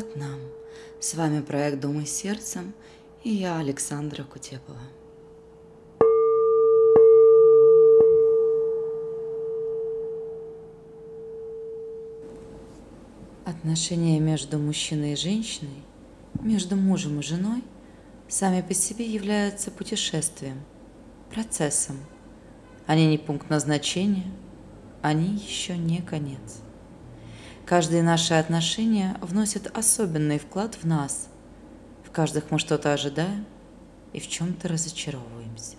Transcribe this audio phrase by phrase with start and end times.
[0.00, 0.40] Привет нам!
[0.98, 2.72] С вами проект «Думай сердцем»
[3.22, 4.78] и я, Александра Кутепова.
[13.44, 15.82] Отношения между мужчиной и женщиной,
[16.40, 17.62] между мужем и женой
[18.26, 20.62] сами по себе являются путешествием,
[21.30, 21.98] процессом.
[22.86, 24.32] Они не пункт назначения,
[25.02, 26.62] они еще не конец.
[27.70, 31.28] Каждые наши отношения вносят особенный вклад в нас.
[32.02, 33.46] В каждых мы что-то ожидаем
[34.12, 35.76] и в чем-то разочаровываемся.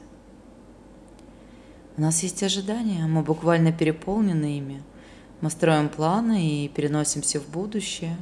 [1.97, 4.81] У нас есть ожидания, мы буквально переполнены ими.
[5.41, 8.15] Мы строим планы и переносимся в будущее,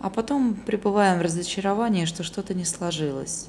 [0.00, 3.46] а потом пребываем в разочаровании, что что-то не сложилось.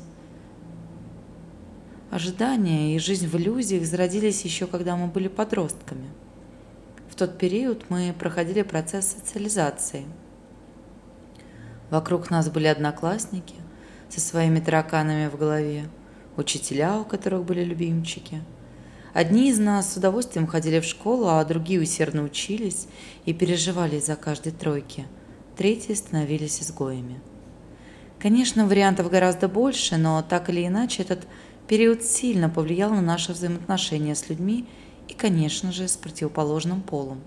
[2.12, 6.10] Ожидания и жизнь в иллюзиях зародились еще когда мы были подростками–
[7.18, 10.06] тот период мы проходили процесс социализации.
[11.90, 13.56] Вокруг нас были одноклассники
[14.08, 15.90] со своими тараканами в голове,
[16.36, 18.42] учителя, у которых были любимчики.
[19.14, 22.88] Одни из нас с удовольствием ходили в школу, а другие усердно учились
[23.26, 25.08] и переживали из-за каждой тройки.
[25.58, 27.20] Третьи становились изгоями.
[28.20, 31.28] Конечно, вариантов гораздо больше, но так или иначе этот
[31.68, 34.68] период сильно повлиял на наши взаимоотношения с людьми
[35.08, 37.22] и, конечно же, с противоположным полом.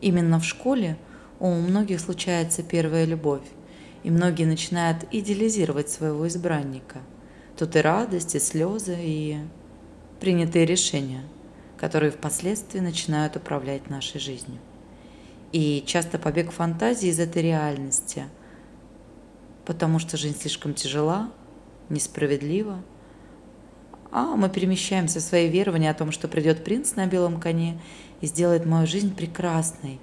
[0.00, 0.96] Именно в школе
[1.40, 3.44] у многих случается первая любовь,
[4.02, 6.98] и многие начинают идеализировать своего избранника.
[7.56, 9.38] Тут и радость, и слезы, и
[10.20, 11.22] принятые решения,
[11.76, 14.58] которые впоследствии начинают управлять нашей жизнью.
[15.52, 18.24] И часто побег фантазии из этой реальности,
[19.64, 21.30] потому что жизнь слишком тяжела,
[21.88, 22.82] несправедлива,
[24.14, 27.80] а мы перемещаемся в свои верования о том, что придет принц на белом коне
[28.20, 29.98] и сделает мою жизнь прекрасной.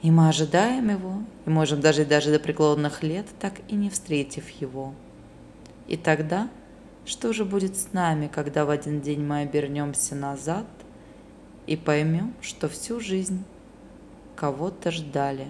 [0.00, 4.48] И мы ожидаем его, и можем дожить даже до преклонных лет, так и не встретив
[4.48, 4.94] его.
[5.88, 6.48] И тогда,
[7.04, 10.66] что же будет с нами, когда в один день мы обернемся назад
[11.66, 13.42] и поймем, что всю жизнь
[14.36, 15.48] кого-то ждали,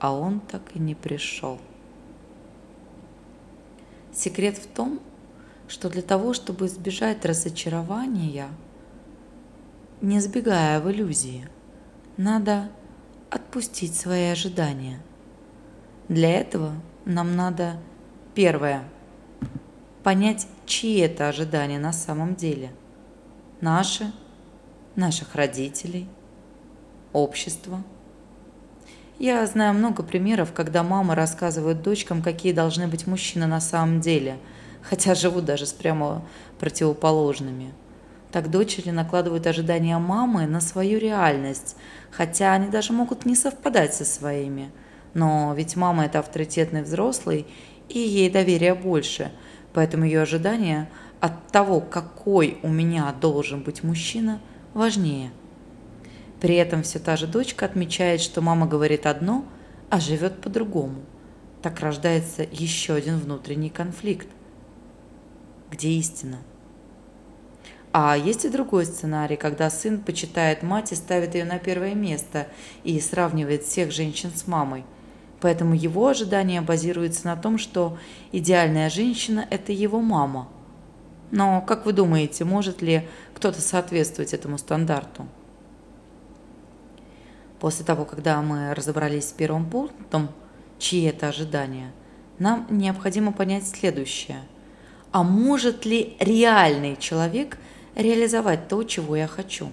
[0.00, 1.58] а он так и не пришел?
[4.12, 5.00] Секрет в том,
[5.68, 8.48] что для того, чтобы избежать разочарования,
[10.00, 11.46] не сбегая в иллюзии,
[12.16, 12.70] надо
[13.30, 15.00] отпустить свои ожидания.
[16.08, 16.72] Для этого
[17.04, 17.76] нам надо,
[18.34, 18.82] первое,
[20.02, 22.70] понять, чьи это ожидания на самом деле.
[23.60, 24.10] Наши,
[24.96, 26.08] наших родителей,
[27.12, 27.82] общества.
[29.18, 34.38] Я знаю много примеров, когда мамы рассказывают дочкам, какие должны быть мужчины на самом деле–
[34.82, 36.24] хотя живут даже с прямо
[36.58, 37.72] противоположными.
[38.30, 41.76] Так дочери накладывают ожидания мамы на свою реальность,
[42.10, 44.70] хотя они даже могут не совпадать со своими.
[45.14, 47.46] Но ведь мама– это авторитетный взрослый,
[47.88, 49.32] и ей доверия больше,
[49.72, 50.90] поэтому ее ожидания
[51.20, 54.40] от того, какой у меня должен быть мужчина,
[54.74, 55.30] важнее.
[56.40, 59.44] При этом все та же дочка отмечает, что мама говорит одно,
[59.90, 61.00] а живет по-другому.
[61.62, 64.28] Так рождается еще один внутренний конфликт
[65.70, 66.38] где истина.
[67.92, 72.48] А есть и другой сценарий, когда сын почитает мать и ставит ее на первое место
[72.84, 74.84] и сравнивает всех женщин с мамой.
[75.40, 77.98] Поэтому его ожидания базируются на том, что
[78.32, 80.48] идеальная женщина– это его мама.
[81.30, 85.26] Но, как вы думаете, может ли кто-то соответствовать этому стандарту?
[87.60, 90.28] После того, когда мы разобрались с первым пунктом,
[90.78, 91.92] чьи это ожидания,
[92.38, 94.42] нам необходимо понять следующее–
[95.12, 97.58] а может ли реальный человек
[97.94, 99.70] реализовать то, чего я хочу?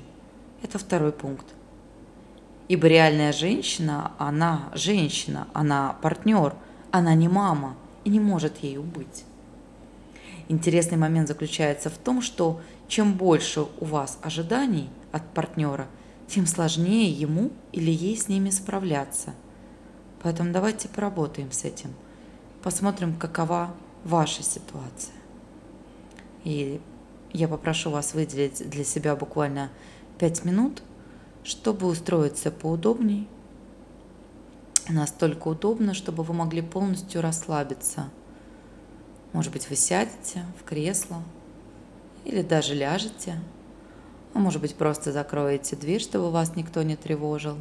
[0.64, 1.46] Это второй пункт.
[2.68, 6.56] Ибо реальная женщина, она женщина, она партнер,
[6.92, 9.26] она не мама и не может ею быть.
[10.48, 15.88] Интересный момент заключается в том, что чем больше у вас ожиданий от партнера,
[16.28, 19.34] тем сложнее ему или ей с ними справляться.
[20.24, 21.94] Поэтому давайте поработаем с этим.
[22.64, 23.74] Посмотрим, какова
[24.04, 25.14] ваша ситуация.
[26.46, 26.80] И
[27.34, 29.72] я попрошу вас выделить для себя буквально
[30.20, 30.84] 5 минут,
[31.44, 33.28] чтобы устроиться поудобней.
[34.88, 38.10] Настолько удобно, чтобы вы могли полностью расслабиться.
[39.34, 41.24] Может быть, вы сядете в кресло
[42.24, 43.40] или даже ляжете,
[44.34, 47.58] а может быть, просто закроете дверь, чтобы вас никто не тревожил.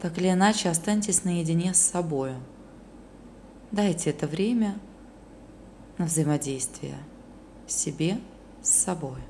[0.00, 2.32] Так или иначе, останьтесь наедине с собой.
[3.72, 4.78] Дайте это время
[5.98, 6.96] на взаимодействие
[7.66, 8.18] себе
[8.62, 9.20] с собой.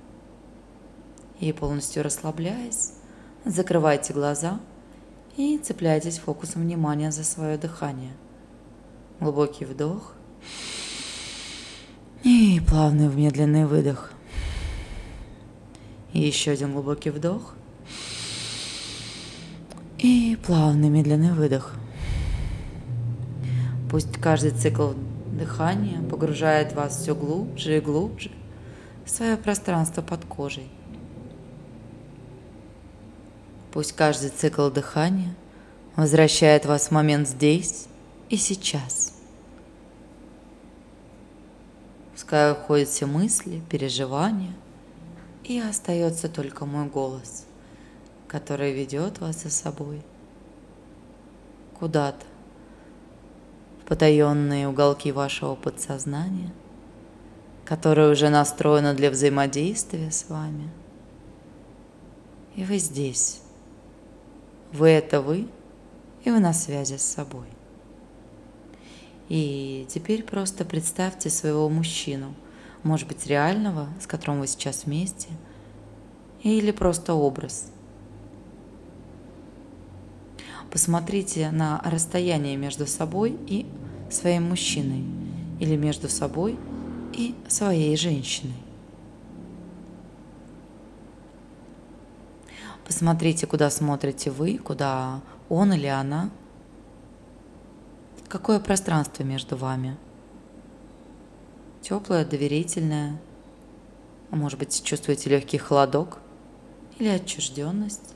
[1.41, 2.93] И полностью расслабляясь,
[3.45, 4.61] закрывайте глаза
[5.37, 8.13] и цепляйтесь фокусом внимания за свое дыхание.
[9.21, 10.15] Глубокий вдох.
[12.23, 14.13] И плавный медленный выдох.
[16.13, 17.55] И еще один глубокий вдох.
[19.99, 21.75] И плавный медленный выдох.
[23.91, 24.93] Пусть каждый цикл
[25.37, 28.31] дыхания погружает вас все глубже и глубже
[29.05, 30.69] в свое пространство под кожей.
[33.73, 35.35] Пусть каждый цикл дыхания
[35.95, 37.87] возвращает вас в момент здесь
[38.29, 39.15] и сейчас.
[42.13, 44.55] Пускай уходят все мысли, переживания,
[45.45, 47.45] и остается только мой голос,
[48.27, 50.03] который ведет вас за собой
[51.79, 52.25] куда-то,
[53.87, 56.53] потаенные уголки вашего подсознания,
[57.65, 60.69] которое уже настроено для взаимодействия с вами.
[62.57, 63.41] И вы здесь.
[64.73, 65.49] Вы это вы,
[66.25, 67.47] и вы на связи с собой.
[69.29, 72.35] И теперь просто представьте своего мужчину,
[72.83, 75.29] может быть реального, с которым вы сейчас вместе,
[76.43, 77.71] или просто образ.
[80.77, 83.65] Посмотрите на расстояние между собой и
[84.11, 85.07] своим мужчиной,
[85.59, 86.59] или между собой
[87.15, 88.53] и своей женщиной.
[92.85, 96.29] Посмотрите, куда смотрите вы, куда он или она–
[98.29, 99.97] Какое пространство между вами?
[101.81, 103.19] Теплое, доверительное?
[104.31, 106.19] А может быть, чувствуете легкий холодок
[106.99, 108.16] или отчужденность?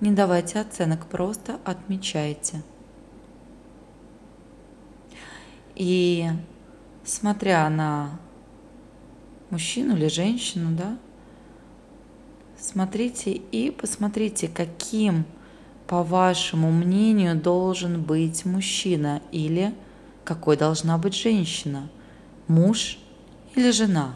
[0.00, 2.62] Не давайте оценок, просто отмечайте.
[5.74, 6.28] И
[7.04, 8.18] смотря на
[9.50, 10.98] мужчину или женщину, да,
[12.58, 15.24] смотрите и посмотрите, каким
[15.86, 19.74] по вашему мнению, должен быть мужчина или
[20.24, 21.88] какой должна быть женщина,
[22.48, 22.98] муж
[23.54, 24.14] или жена?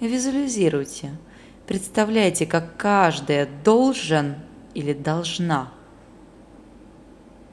[0.00, 1.12] Визуализируйте,
[1.66, 4.36] представляйте, как каждая должен
[4.74, 5.70] или должна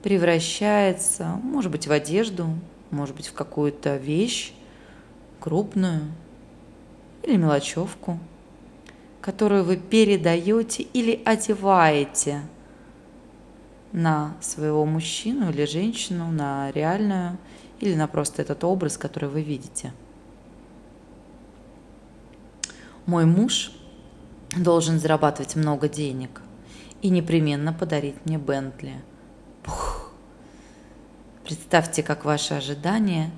[0.03, 2.47] превращается, может быть, в одежду,
[2.89, 4.53] может быть, в какую-то вещь
[5.39, 6.01] крупную
[7.23, 8.19] или мелочевку–
[9.21, 12.41] которую вы передаете или одеваете
[13.91, 17.37] на своего мужчину или женщину, на реальную
[17.79, 19.93] или на просто этот образ, который вы видите.
[23.05, 23.71] Мой муж
[24.55, 26.41] должен зарабатывать много денег
[27.01, 29.01] и непременно подарить мне Бентли.
[29.63, 30.11] Пух.
[31.43, 33.31] Представьте, как ваши ожидания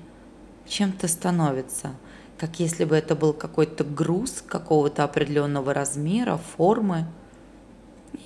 [0.66, 1.92] чем-то становятся–
[2.38, 7.06] как если бы это был какой-то груз какого-то определенного размера, формы,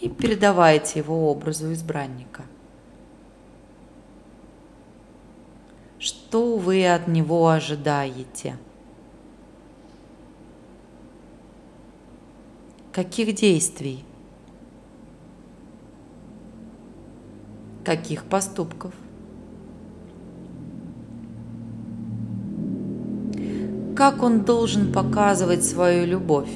[0.00, 2.42] и передаваете его образу избранника.
[5.98, 8.56] Что вы от него ожидаете?
[12.98, 14.04] Каких действий?
[17.84, 18.92] Каких поступков?
[23.94, 26.50] как он должен показывать свою любовь?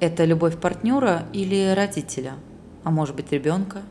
[0.00, 2.36] Это любовь партнера или родителя,
[2.82, 3.82] а может быть ребенка?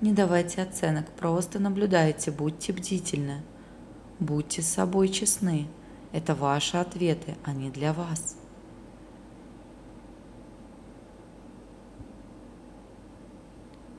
[0.00, 3.42] Не давайте оценок, просто наблюдайте, будьте бдительны,
[4.20, 5.66] будьте с собой честны.
[6.12, 8.36] Это ваши ответы, они для вас.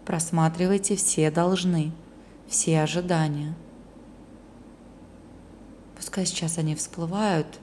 [0.06, 1.92] Просматривайте все должны,
[2.48, 3.56] все ожидания.
[5.96, 7.60] Пускай сейчас они всплывают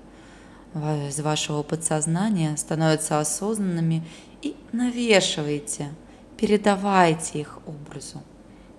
[0.74, 4.06] из вашего подсознания, становятся осознанными
[4.42, 5.90] и навешивайте,
[6.36, 8.22] передавайте их образу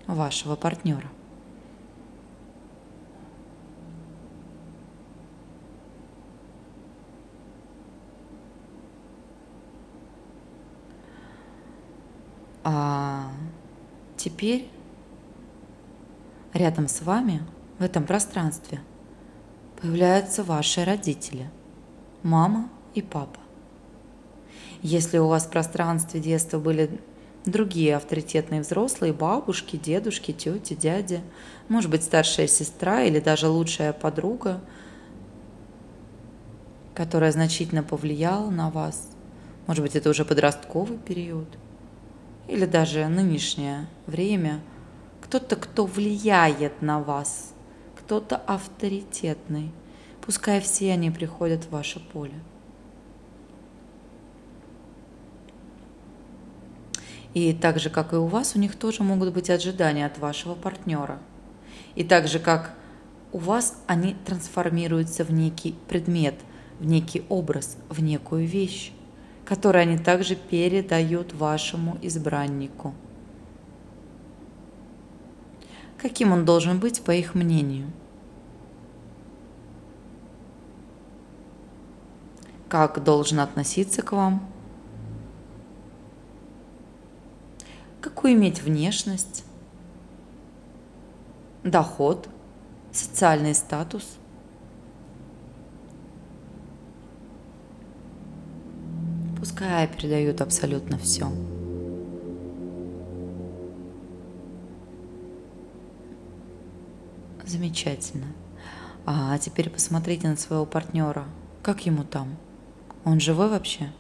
[0.08, 1.10] вашего партнера.
[12.72, 13.32] А
[14.16, 14.70] Теперь
[16.54, 17.42] рядом с вами
[17.80, 18.82] в этом пространстве
[19.82, 21.50] появляются ваши родители,
[22.22, 23.40] мама и папа.
[24.82, 27.00] Если у вас в пространстве детства были
[27.46, 31.22] другие авторитетные взрослые, бабушки, дедушки, тети, дяди,
[31.70, 34.60] может быть, старшая сестра или даже лучшая подруга,
[36.94, 39.08] которая значительно повлияла на вас,
[39.66, 41.48] может быть, это уже подростковый период–
[42.50, 44.62] или даже нынешнее время,
[45.22, 47.54] кто-то, кто влияет на вас,
[47.96, 49.72] кто-то авторитетный,
[50.22, 52.34] пускай все они приходят в ваше поле.
[57.36, 60.56] И так же, как и у вас, у них тоже могут быть ожидания от вашего
[60.56, 61.20] партнера.
[61.94, 62.74] И так же, как
[63.32, 66.34] у вас, они трансформируются в некий предмет,
[66.80, 68.92] в некий образ, в некую вещь
[69.50, 72.94] которую они также передают вашему избраннику.
[75.98, 77.92] Каким он должен быть, по их мнению?
[82.70, 84.48] Как должен относиться к вам?
[88.02, 89.44] какую иметь внешность,
[91.64, 92.28] доход,
[92.92, 94.18] социальный статус.
[99.60, 101.28] Пускай передают абсолютно все.
[107.46, 108.28] Замечательно.
[109.06, 111.26] А теперь посмотрите на своего партнера.
[111.62, 112.38] Как ему там?
[113.04, 113.92] Он живой вообще?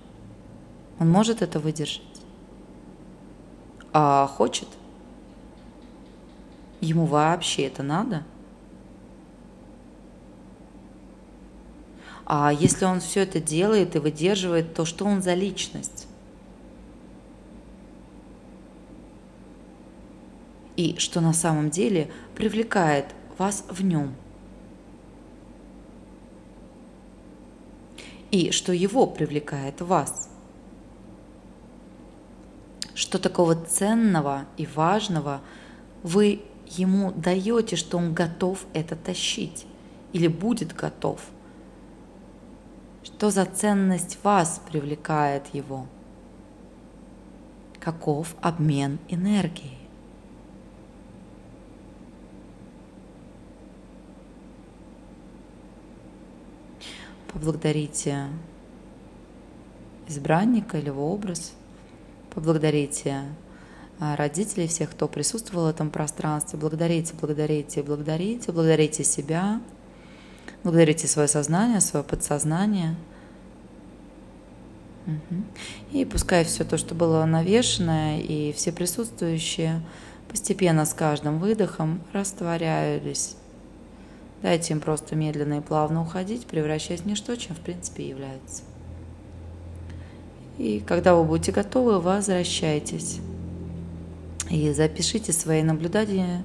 [0.97, 2.03] Он может это выдержать?
[3.91, 4.69] а хочет.
[6.79, 8.23] Ему вообще это надо?
[12.29, 16.07] А если он все это делает и выдерживает, то что он за личность?
[20.77, 23.07] И что на самом деле привлекает
[23.37, 24.15] вас в нем?
[28.31, 30.29] И что его привлекает вас?
[32.99, 35.39] что такого ценного и важного
[36.03, 39.65] вы ему даете, что он готов это тащить
[40.11, 41.21] или будет готов.
[43.03, 45.87] Что за ценность вас привлекает его?
[47.79, 49.77] Каков обмен энергией?
[57.33, 58.27] Поблагодарите
[60.07, 61.53] избранника или его образ–
[62.29, 63.23] Поблагодарите
[63.99, 66.59] а, родителей, всех, кто присутствовал в этом пространстве.
[66.59, 69.61] Благодарите, благодарите, благодарите, благодарите себя,
[70.63, 72.95] благодарите свое сознание, свое подсознание.
[75.91, 79.81] И пускай все то, что было навешено, и все присутствующие
[80.27, 83.35] постепенно с каждым выдохом растворялись.
[84.41, 88.63] Дайте им просто медленно и плавно уходить, превращаясь в ничто, чем в принципе является.
[90.57, 93.19] И когда вы будете готовы, возвращайтесь.
[94.49, 96.43] И запишите свои наблюдения,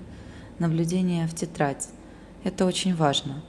[0.58, 1.88] наблюдения в тетрадь.
[2.42, 3.42] Это очень важно.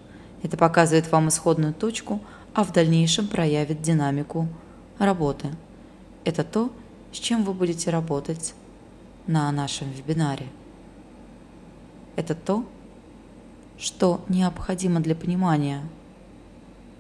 [0.44, 2.22] Это показывает вам исходную точку,
[2.54, 4.48] а в дальнейшем проявит динамику
[5.00, 5.50] работы.
[6.24, 6.72] Это то,
[7.12, 8.54] с чем вы будете работать
[9.27, 10.48] на нашем вебинаре.
[12.15, 12.65] Это то,
[13.77, 15.82] что необходимо для понимания.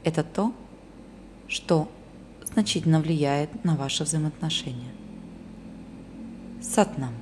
[0.03, 0.53] Это то,
[1.47, 1.87] что
[2.45, 4.91] значительно влияет на ваши взаимоотношения.
[6.61, 7.13] Сатнам.